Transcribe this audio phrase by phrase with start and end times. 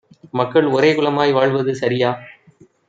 [0.33, 2.11] மக்கள் ஒரேகுலமாய் வாழ்வது சரியா?